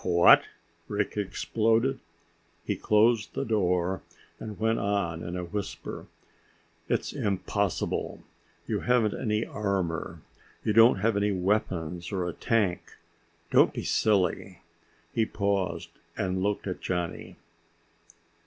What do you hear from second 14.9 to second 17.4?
He paused, and looked at Johnny.